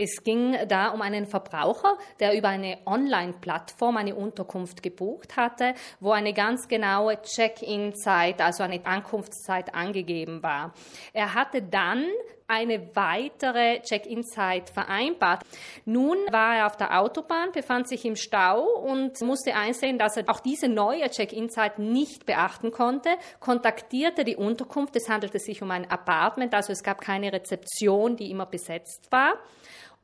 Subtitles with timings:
[0.00, 6.12] Es ging da um einen Verbraucher, der über eine Online-Plattform eine Unterkunft gebucht hatte, wo
[6.12, 10.72] eine ganz genaue Check-in-Zeit, also eine Ankunftszeit angegeben war.
[11.12, 12.04] Er hatte dann
[12.48, 15.42] eine weitere Check-in-Zeit vereinbart.
[15.84, 20.24] Nun war er auf der Autobahn, befand sich im Stau und musste einsehen, dass er
[20.28, 24.96] auch diese neue Check-in-Zeit nicht beachten konnte, kontaktierte die Unterkunft.
[24.96, 29.34] Es handelte sich um ein Apartment, also es gab keine Rezeption, die immer besetzt war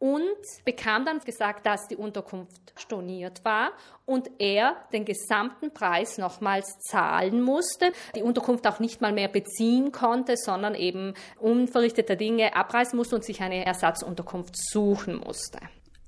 [0.00, 3.70] und bekam dann gesagt, dass die Unterkunft storniert war
[4.06, 9.92] und er den gesamten Preis nochmals zahlen musste, die Unterkunft auch nicht mal mehr beziehen
[9.92, 15.60] konnte, sondern eben unverrichteter Dinge abreisen musste und sich eine Ersatzunterkunft suchen musste.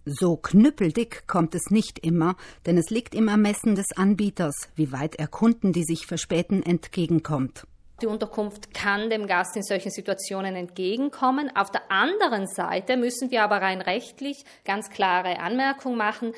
[0.04, 2.34] So knüppeldick kommt es nicht immer,
[2.66, 7.66] denn es liegt im Ermessen des Anbieters, wie weit er Kunden, die sich verspäten, entgegenkommt.
[8.02, 11.54] Die Unterkunft kann dem Gast in solchen Situationen entgegenkommen.
[11.54, 16.32] Auf der anderen Seite müssen wir aber rein rechtlich ganz klare Anmerkung machen,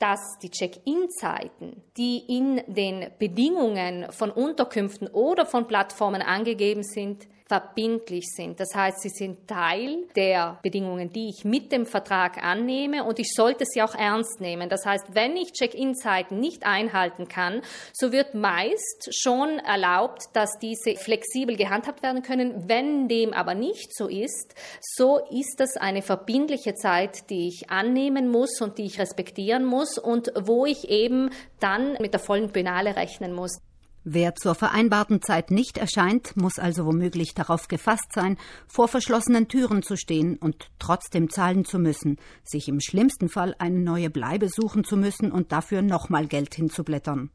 [0.00, 8.24] dass die Check-in-Zeiten, die in den Bedingungen von Unterkünften oder von Plattformen angegeben sind, verbindlich
[8.34, 8.58] sind.
[8.58, 13.34] Das heißt, sie sind Teil der Bedingungen, die ich mit dem Vertrag annehme und ich
[13.34, 14.70] sollte sie auch ernst nehmen.
[14.70, 17.60] Das heißt, wenn ich Check-in-Zeiten nicht einhalten kann,
[17.92, 22.66] so wird meist schon erlaubt, dass diese flexibel gehandhabt werden können.
[22.66, 28.28] Wenn dem aber nicht so ist, so ist das eine verbindliche Zeit, die ich annehmen
[28.28, 32.96] muss und die ich respektieren muss und wo ich eben dann mit der vollen Penale
[32.96, 33.58] rechnen muss.
[34.06, 38.36] Wer zur vereinbarten Zeit nicht erscheint, muss also womöglich darauf gefasst sein,
[38.68, 43.78] vor verschlossenen Türen zu stehen und trotzdem zahlen zu müssen, sich im schlimmsten Fall eine
[43.78, 47.30] neue Bleibe suchen zu müssen und dafür nochmal Geld hinzublättern.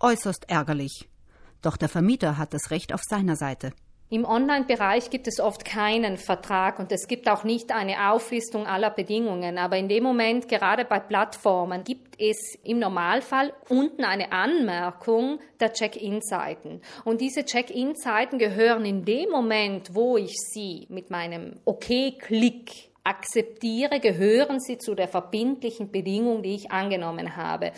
[0.00, 1.08] Äußerst ärgerlich.
[1.62, 3.72] Doch der Vermieter hat das Recht auf seiner Seite.
[4.12, 8.90] Im Online-Bereich gibt es oft keinen Vertrag und es gibt auch nicht eine Auflistung aller
[8.90, 9.56] Bedingungen.
[9.56, 15.72] Aber in dem Moment, gerade bei Plattformen, gibt es im Normalfall unten eine Anmerkung der
[15.72, 16.82] Check-in-Zeiten.
[17.06, 24.60] Und diese Check-in-Zeiten gehören in dem Moment, wo ich sie mit meinem OK-Klick akzeptiere, gehören
[24.60, 27.72] sie zu der verbindlichen Bedingung, die ich angenommen habe.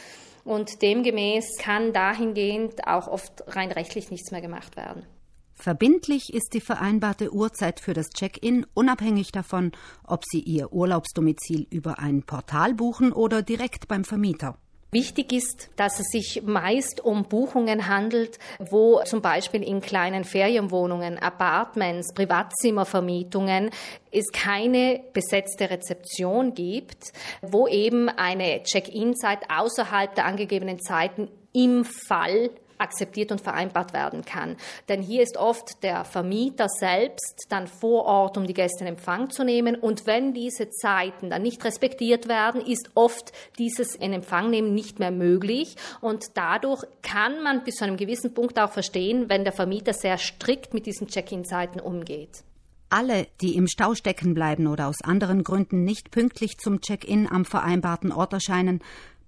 [0.45, 5.07] Und demgemäß kann dahingehend auch oft rein rechtlich nichts mehr gemacht werden.
[5.55, 9.73] Verbindlich ist die vereinbarte Uhrzeit für das Check-in unabhängig davon,
[10.07, 14.59] ob Sie Ihr Urlaubsdomizil über ein Portal buchen oder direkt beim Vermieter.
[14.95, 21.19] Wichtig ist, dass es sich meist um Buchungen handelt, wo zum Beispiel in kleinen Ferienwohnungen,
[21.19, 23.71] Apartments, Privatzimmervermietungen
[24.13, 32.51] es keine besetzte Rezeption gibt, wo eben eine Check-in-Zeit außerhalb der angegebenen Zeiten im Fall
[32.79, 34.57] akzeptiert und vereinbart werden kann.
[34.89, 39.31] Denn hier ist oft der Vermieter selbst dann vor Ort, um die Gäste in Empfang
[39.31, 39.77] zu nehmen.
[39.77, 44.99] Und wenn diese Zeiten dann nicht respektiert werden, ist oft dieses in Empfang nehmen nicht
[44.99, 45.77] mehr möglich.
[46.01, 50.19] Und dadurch kann man bis zu einem gewissen Punkt auch verstehen, wenn der Vermieter sehr
[50.19, 52.45] strikt mit diesen Check-in-Zeiten umgeht.
[52.91, 57.45] Alle, die im Stau stecken bleiben oder aus anderen Gründen nicht pünktlich zum Check-in am
[57.45, 58.83] vereinbarten Ort erscheinen,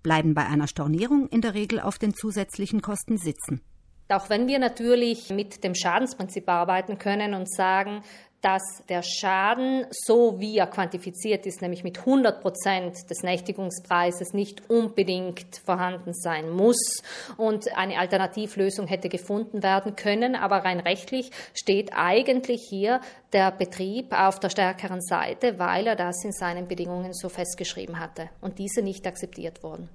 [0.07, 3.61] bleiben bei einer Stornierung in der Regel auf den zusätzlichen Kosten sitzen.
[4.09, 8.03] Auch wenn wir natürlich mit dem Schadensprinzip arbeiten können und sagen,
[8.47, 14.71] dass der Schaden, so wie er quantifiziert ist, nämlich mit 100 Prozent des Nächtigungspreises, nicht
[14.71, 17.03] unbedingt vorhanden sein muss
[17.37, 20.37] und eine Alternativlösung hätte gefunden werden können.
[20.37, 23.01] Aber rein rechtlich steht eigentlich hier
[23.33, 28.31] der Betrieb auf der stärkeren Seite, weil er das in seinen Bedingungen so festgeschrieben hatte
[28.41, 29.89] und diese nicht akzeptiert wurden.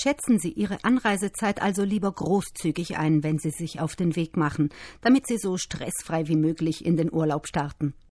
[0.00, 4.68] Schätzen Sie Ihre Anreisezeit also lieber großzügig ein, wenn Sie sich auf den Weg machen,
[5.00, 7.94] damit Sie so stressfrei wie möglich in den Urlaub starten.